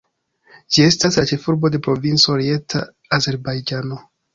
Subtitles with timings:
[0.77, 2.87] Ĝi estas la ĉefurbo de provinco Orienta
[3.23, 4.07] Azerbajĝano.